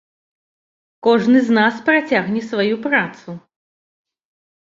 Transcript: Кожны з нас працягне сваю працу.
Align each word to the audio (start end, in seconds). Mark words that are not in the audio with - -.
Кожны 1.07 1.39
з 1.49 1.57
нас 1.57 1.75
працягне 1.89 2.41
сваю 2.49 2.75
працу. 2.87 3.29